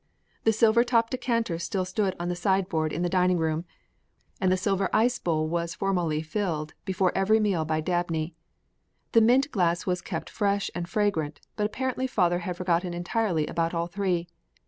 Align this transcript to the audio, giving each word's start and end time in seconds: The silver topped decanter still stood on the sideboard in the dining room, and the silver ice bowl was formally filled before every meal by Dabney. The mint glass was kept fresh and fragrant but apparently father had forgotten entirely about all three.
The 0.45 0.51
silver 0.51 0.83
topped 0.83 1.11
decanter 1.11 1.59
still 1.59 1.85
stood 1.85 2.15
on 2.19 2.27
the 2.27 2.35
sideboard 2.35 2.91
in 2.91 3.03
the 3.03 3.07
dining 3.07 3.37
room, 3.37 3.65
and 4.39 4.51
the 4.51 4.57
silver 4.57 4.89
ice 4.91 5.19
bowl 5.19 5.47
was 5.47 5.75
formally 5.75 6.23
filled 6.23 6.73
before 6.85 7.11
every 7.15 7.39
meal 7.39 7.65
by 7.65 7.81
Dabney. 7.81 8.33
The 9.11 9.21
mint 9.21 9.51
glass 9.51 9.85
was 9.85 10.01
kept 10.01 10.31
fresh 10.31 10.71
and 10.73 10.89
fragrant 10.89 11.39
but 11.55 11.67
apparently 11.67 12.07
father 12.07 12.39
had 12.39 12.57
forgotten 12.57 12.95
entirely 12.95 13.45
about 13.45 13.75
all 13.75 13.85
three. 13.85 14.27